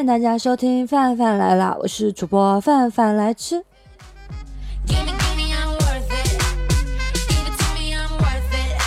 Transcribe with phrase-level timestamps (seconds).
[0.00, 3.62] 欢迎大家收听范范来了，我是主播范范来吃。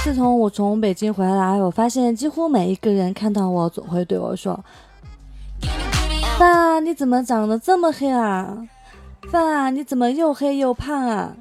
[0.03, 4.59] 自从我从北京回来，我发现几乎每一个人看到我，总会对我说
[6.39, 8.57] ：“范，你怎么长得这么黑啊？
[9.31, 11.35] 范，你怎么又黑又胖啊？”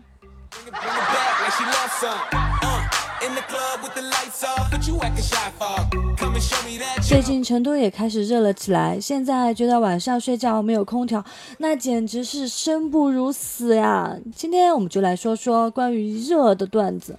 [7.02, 11.24] 最近成都也开始热了起来，现在觉得晚上睡觉没有空调，
[11.58, 14.16] 那简直是生不如死呀！
[14.34, 17.18] 今天我们就来说说关于热的段子。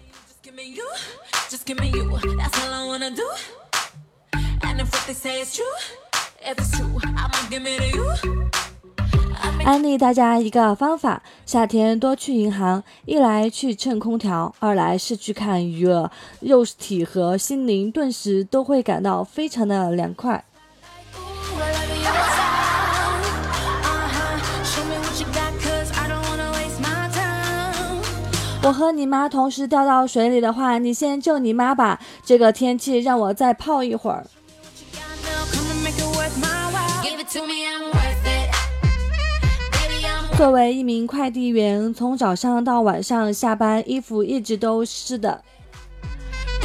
[9.66, 20.44] 安利大家一个方法：夏天多去银行，一来去蹭空调，二来是去看鱼儿，肉体和心灵顿时都会感到非常的凉快。
[28.64, 32.02] 我和你妈同时掉到水里的话，你先救你妈吧。
[32.26, 34.28] 这个天气让我再泡一会儿。
[40.44, 45.42] 作为一名快递员，从早上到晚上下班，衣服一直都湿的。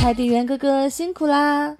[0.00, 1.76] 快递员哥哥辛苦啦！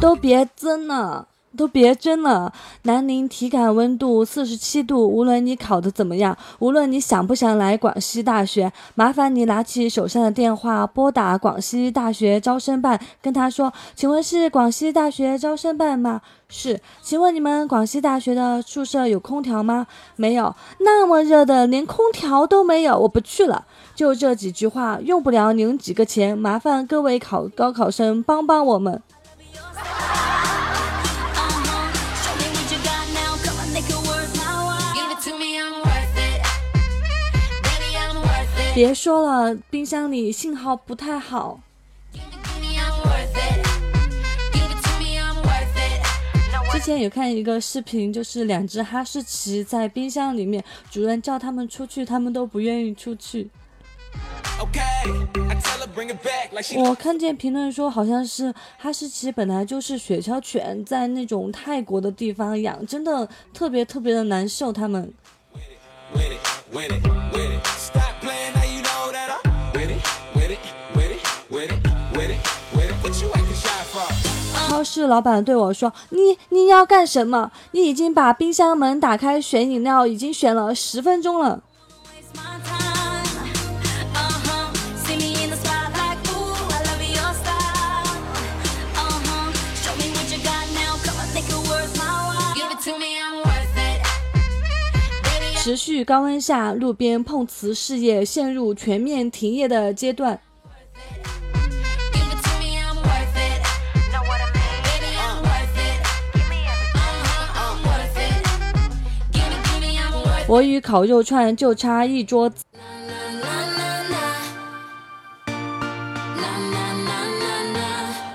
[0.00, 2.52] 都别争了，都别争了。
[2.82, 16.20] 南宁体感温度四十七度，无论你考得怎么样，无论你想不想来广西大学，麻烦你拿起手上的电话，拨打广西大学招生办，跟他说：“请问是广西大学招生办吗？
[16.48, 19.86] 是，请问你们广西大学的宿舍有空调吗？
[20.16, 23.64] 没有，那么热的，连空调都没有，我不去了。”
[23.94, 29.00] 就这几句话，用不了您几个钱，麻烦各位考高考生帮帮我们。
[38.74, 41.60] 别说了，冰箱里信号不太好。
[46.72, 53.48] 之前有看一个视频，就是两只哈士奇在冰箱里面，主人叫他们出去，他们都不愿意出去。
[56.76, 65.14] 我看见评论说，好像是哈士奇本来就是雪橇犬，在那种泰国的地方养，真的特别特别的难受，他们
[66.12, 66.38] wait
[66.72, 67.53] wait wait wait wait。
[74.74, 77.52] 超市老板对我说：“你你要干什么？
[77.70, 81.62] 你已经把冰箱门打开选饮料，已经选了十分钟了。”
[95.62, 100.40] 持续高温下，路边碰瓷事业陷入全面停业的阶段。
[110.46, 112.64] 我与烤肉串就差一桌子。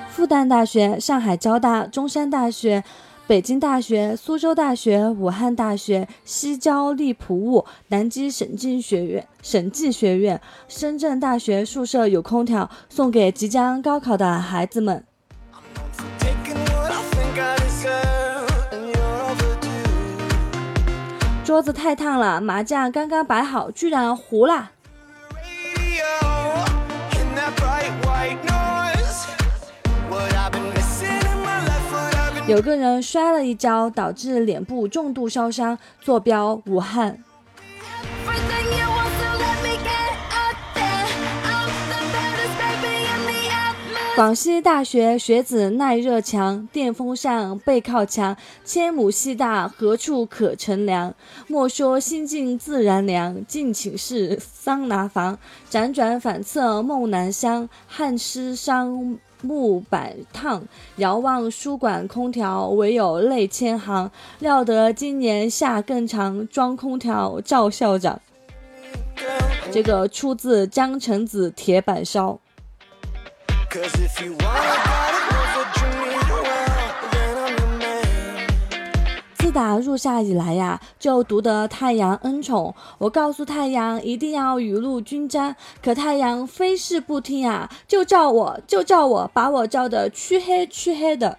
[0.10, 2.84] 复旦大学、上海交大、中山大学、
[3.28, 15.06] 北京大学、苏州大学、武汉大学、西交利普物、南京审计学院、审计学院、深圳大学宿舍有空调，送给即将高考的孩子们。
[21.50, 24.70] 桌子太烫了，麻将刚刚摆好，居然糊了。
[32.46, 37.18] 有个人摔了一跤，导致脸部重度烧伤，坐标武汉。
[44.20, 48.36] 广西大学学子耐热强，电风扇背靠墙，
[48.66, 51.16] 千亩西大何处可乘凉？
[51.48, 55.40] 莫说心静自然凉，进寝室桑拿房，
[55.72, 60.64] 辗转反侧梦难乡，汗湿伤木板烫，
[60.98, 64.12] 遥望书馆空调，唯有泪千行。
[64.40, 68.20] 料得今年夏更长，装空调赵校长。
[69.72, 72.38] 这个出自江城子铁板烧。
[79.36, 82.74] 自打入夏以来呀，就独得太阳恩宠。
[82.98, 91.38] 我告诉太阳一定要雨露均沾，可太阳非是不听啊，就照我就照我，把我照得黢黑黢黑的。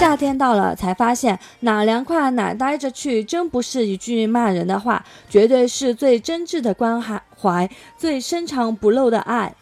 [0.00, 6.98] 夏天到了，才发现哪凉快哪待着去，真不是一句骂人的话，绝对是最真挚的关
[7.38, 7.68] 怀，
[7.98, 9.54] 最深藏不露的爱。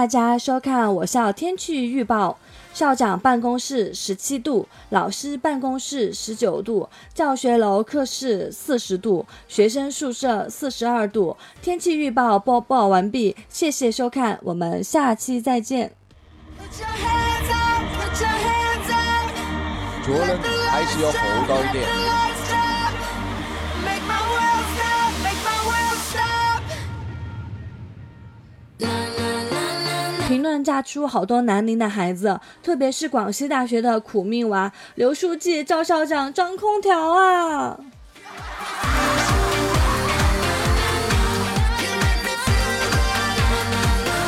[0.00, 2.38] 大家收看我校天气预报：
[2.72, 11.36] 校长办公室十七度，老师办公室十九度，教学楼课室四十度，学生宿舍四十二度。
[11.60, 15.92] 天气预报播报完毕，谢谢收看，我们下期再见。
[16.70, 16.86] 脚
[20.16, 20.38] 呢，
[20.70, 21.84] 还是要厚道一点。
[30.30, 37.76] 评论炸出好多南宁的孩子，特别是广西大学的苦命娃刘书记、赵校长装空调啊！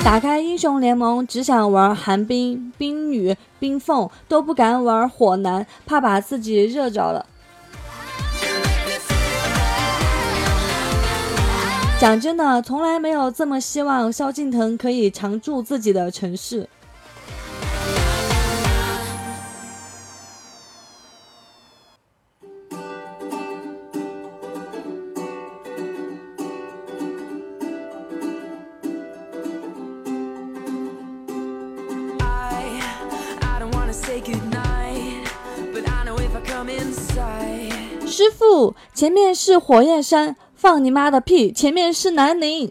[0.04, 7.26] 打开英雄联盟，只想玩寒冰、冰女、冰凤，都不敢玩火男，怕把自己热着了。
[12.02, 16.68] 讲真的，从来没有这么希望萧敬腾可以常驻自己的城市。
[38.04, 40.34] 师傅，前面是火焰山。
[40.62, 41.50] 放你妈的屁！
[41.50, 42.70] 前面是南宁。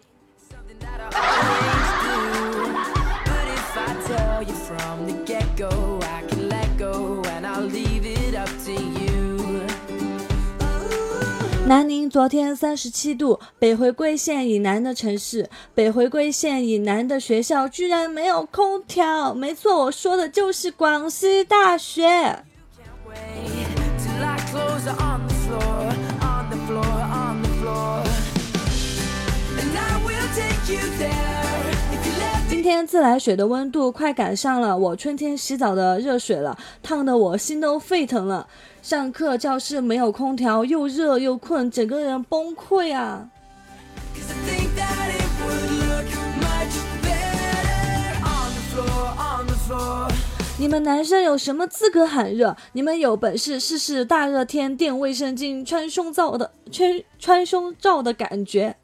[11.67, 19.33] 南宁昨天三十七度，北回归线以南的城市，北回归线以南的学校居然没有空调。
[19.33, 22.45] 没错，我说的就是广西大学。
[32.49, 38.47] 今天自来水的温度快赶上了我春天洗澡的热水了，烫得我心都沸腾了。
[38.81, 43.29] 上课教室没有空调，又热又困，整个人崩溃啊！
[50.57, 52.55] 你们男生有什么资格喊热？
[52.73, 58.75] 你们有本事试试大热天垫卫生巾、穿胸罩的穿穿胸罩的感觉。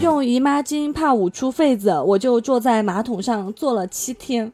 [0.00, 4.50] 用姨妈巾怕捂出痱子，我就坐在马桶上坐了七天。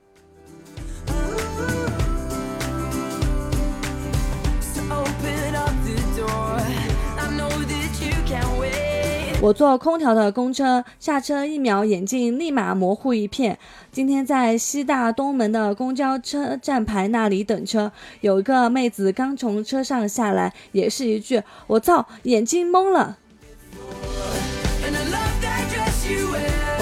[9.40, 13.56] 我坐空调的公车，下车一秒，眼镜立马模糊一片。
[13.92, 23.18] 今天在西大东门的公交车站牌那里等车，有一个妹子刚从车上下来，也是一句“我操”，眼睛懵了。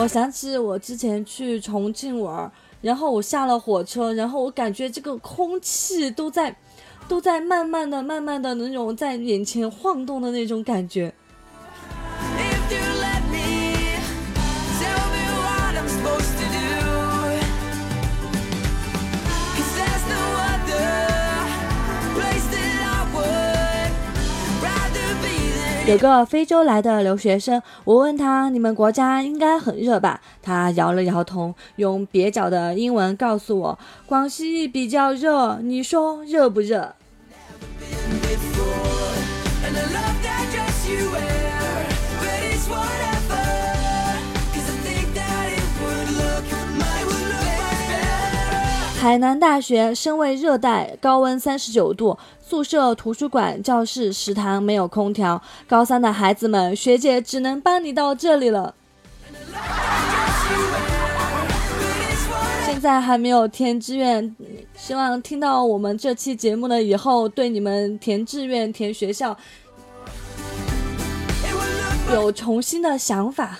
[0.05, 6.55] 我想起我之前去重庆玩，然后我下了火车，然后我感觉这个空气都在，
[7.09, 11.15] 都在慢慢的、慢慢的那种在眼前晃动的那种感觉。
[25.87, 36.95] 有个非洲来的留学生，我问他：“你们国家应该很热吧？”他摇了摇头，用蹩脚的英文告诉我：“广西比较热，你说热不热？”
[49.00, 55.41] 海南大学身为热带，高温三十九度，宿舍、图书馆、教室、食堂没有空调。
[55.67, 58.75] 高三的孩子们，学姐只能帮你到这里了。
[62.67, 64.37] 现在还没有填志愿，
[64.77, 69.35] 希望听到我们这期节目了以后，对你们填志愿、填学校
[72.13, 73.59] 有重新的想法。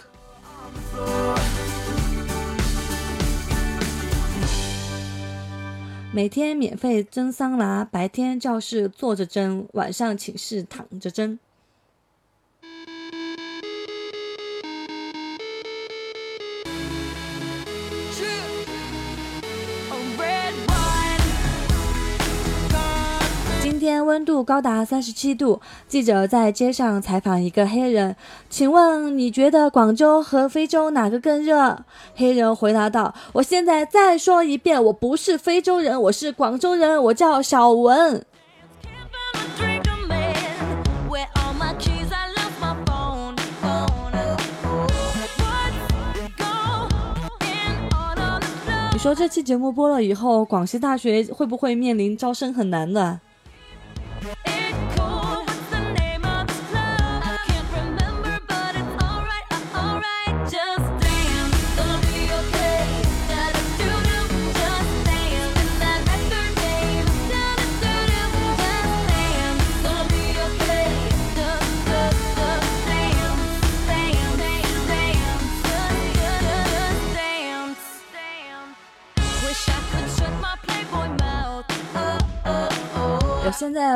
[6.15, 11.37] 每天免费蒸桑拿，白天教室坐着蒸，晚上寝室躺着蒸。
[23.85, 28.17] 天温度高达三十七度，记者在街上采访一个黑人，
[28.49, 31.85] 请问你觉得广州和非洲哪个更热？
[32.15, 38.25] 黑人回答道：“我现在再说一遍，我不是非洲人，我是广州人，我叫小文。”
[48.95, 53.21] 你说这期节目播了以后，广西大学会不会面临招生很难的？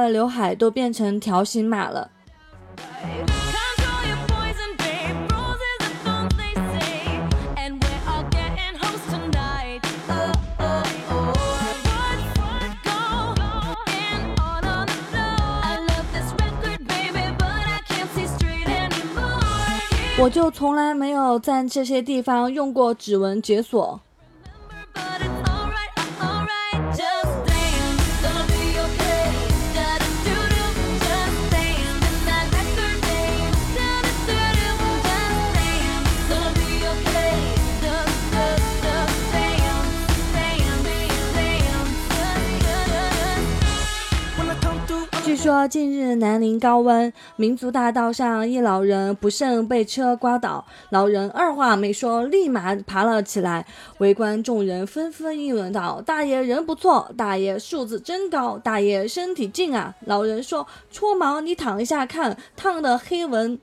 [0.09, 2.11] 刘海都变成条形码了。
[20.21, 24.01] 我就从来没有在这些地方用过指纹解锁。
[45.49, 53.65] 说近日南宁高温，民族大道上一老人不慎被车刮倒，老人二话没说，立马爬了起来。
[53.97, 63.59] 围观众人纷纷议论道：“大爷人不错，大爷素质真高，大爷身体劲啊！”老人说：“搓毛，你躺一下看，烫的黑纹。”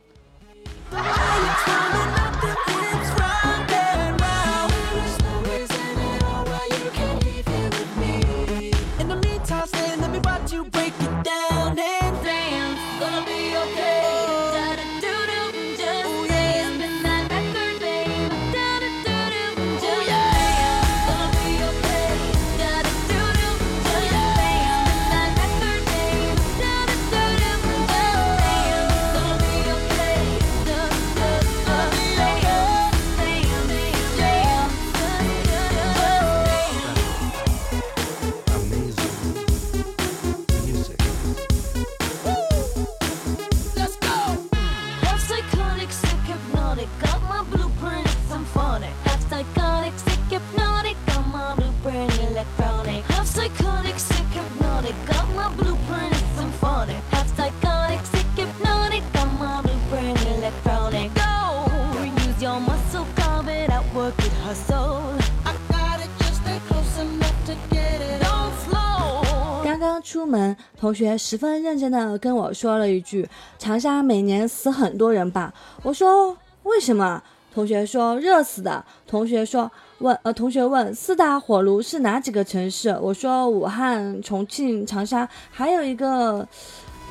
[70.95, 73.27] 同学十分认真的跟我说了一句
[73.59, 77.21] ：“长沙每年死很多人吧？”我说：“为什么？”
[77.53, 86.47] 同学说：“热死的。”同学说：“问呃，同学问四大火炉是哪几个城市？”我说：“武汉、重庆、长沙，还有一个。”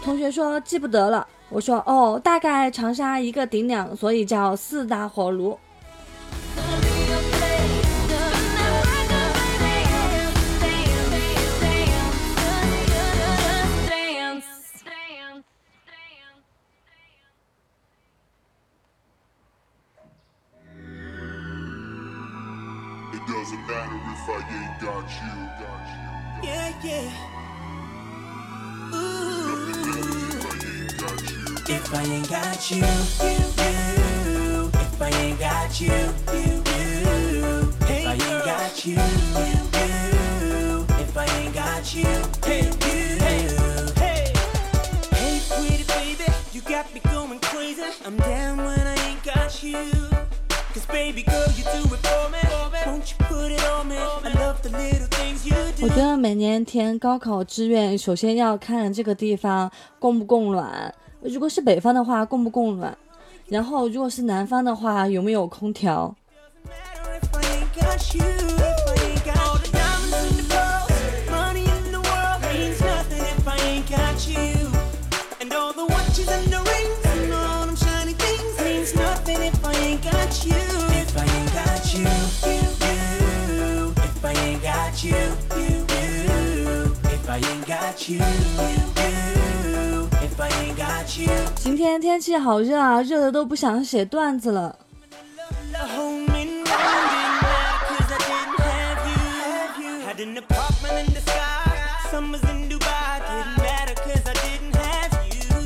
[0.03, 5.59] 同学说：“记不得了。”我说：“哦，大概长沙一个顶两，所以叫四大火炉。
[24.25, 25.33] if I ain't got you?
[25.61, 26.49] Got you.
[26.49, 27.09] Yeah, yeah.
[31.67, 32.85] If I ain't got you, you,
[34.73, 35.99] if I ain't got you, you,
[36.33, 37.05] you,
[37.81, 39.01] if I ain't got you, you,
[39.79, 42.05] you, if I ain't got you,
[42.45, 44.33] hey, you, hey,
[45.13, 47.83] hey, pretty baby, you got me going crazy.
[48.07, 49.93] I'm down when I ain't got you,
[50.73, 52.39] cause baby girl, you do it for me.
[52.87, 54.14] Won't you put it on me?
[55.83, 60.93] 我觉得每年填高考志愿，首先要看这个地方供不供暖。
[61.21, 62.97] 如果是北方的话，供不供暖？
[63.47, 66.15] 然后如果是南方的话，有没有空调？
[91.57, 94.77] 今天天气好热啊，热的都不想写段子了。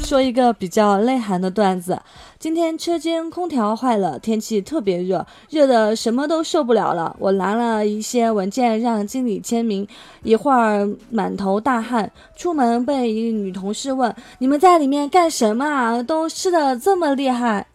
[0.05, 2.01] 说一个比较内涵的段子。
[2.39, 7.17] 今天车间空调坏了，天气特别热，热的什么都受不了了。
[7.19, 9.85] 我拿了一些文件让经理签名，
[10.23, 16.01] 一会儿满头大汗，出门被一女同事问：“你们在里面干什么啊？
[16.01, 17.67] 都湿的这么厉害。”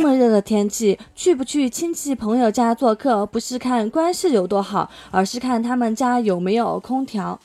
[0.00, 3.26] 这么热的天气，去不去亲戚朋友家做客？
[3.26, 7.38] 不是看关系有多好，而是看他们家有没有空调。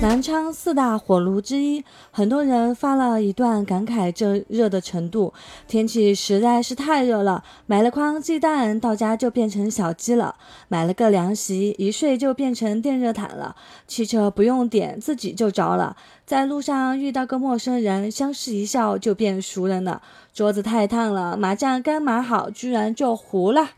[0.00, 5.34] 南昌四大火炉之一，很多人发了一段感慨这热的程度。
[5.66, 10.36] 天气实在是太热了，买了筐鸡蛋，到家就变成小鸡了；
[10.68, 13.56] 买了个凉席，一睡就变成电热毯了。
[13.88, 15.96] 汽车不用点，自己就着了。
[16.24, 20.00] 在路上遇到个陌生人，相视一笑就变熟人了。
[20.32, 23.70] 桌子太烫了，麻将刚码好，居然就糊了。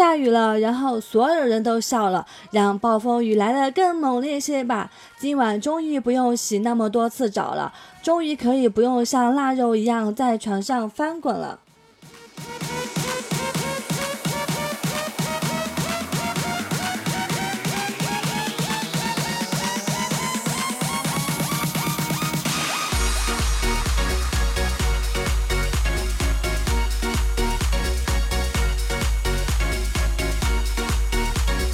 [0.00, 4.90] 下雨了，然后所有人都笑了，让暴风雨来得更猛烈些吧。
[5.18, 7.70] 今晚终于不用洗那么多次澡了，
[8.02, 11.58] 终于可以不用像腊肉一样在床上翻滚了。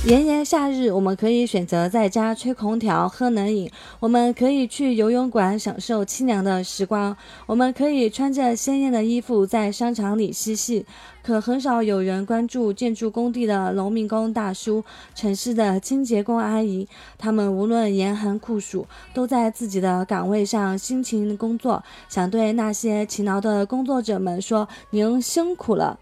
[0.06, 7.12] 炎炎夏日，我们可以选择在家吹空调、喝冷饮；我们可以去游泳馆享受清凉的时光；
[7.44, 10.86] 我们可以穿着鲜艳的衣服在商场里嬉戏。
[11.24, 16.86] 可很少有人关注建筑工地的农民工大叔、城市的清洁工阿姨。
[17.18, 21.82] 他们无论严寒酷暑，都在自己的岗位上辛勤工作。
[22.08, 25.98] 想对那些勤劳的工作者们说：您辛苦了。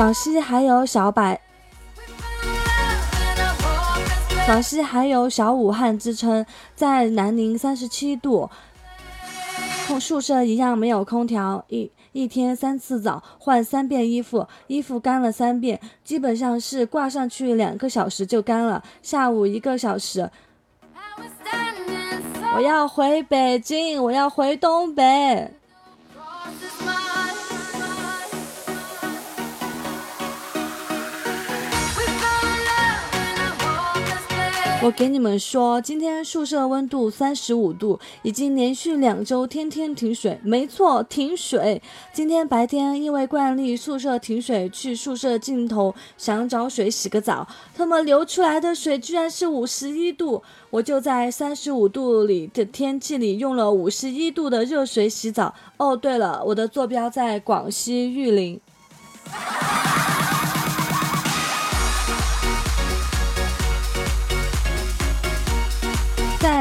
[0.00, 1.38] 广西还有小百，
[4.46, 8.48] 广西还有小武汉之称，在南宁三十七度，
[9.86, 20.30] 空宿舍一样没有空调，一一天三次澡，换三遍衣服，衣服干了三遍，基本上是挂上去两个小时就干了，下午一个小时。
[22.54, 25.59] 我要回北京，我要回东北。
[34.82, 40.40] 我给你们说，今天宿舍温度三十五度，已经连续两周天天停水。
[40.42, 41.82] 没错，停水。
[42.14, 55.54] 今天白天因为惯例宿舍停水，去宿舍尽头想找水洗个澡，他们流出来的水居然是五十一度，我就在三十五度里的天气里用了五十一度的热水洗澡。
[55.76, 58.58] 哦，对了，我的坐标在广西玉林。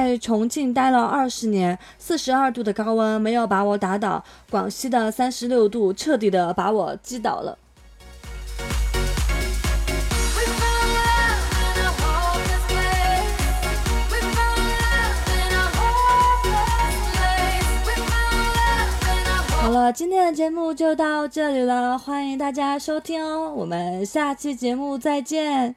[0.09, 7.55] 在重庆待了二十年，四十二度的高温没有把我打倒，广西的三十六度彻底的把我击倒了。
[19.61, 25.75] 好了，今天的节目就到这里了，欢迎大家收听哦，我们下期节目再见。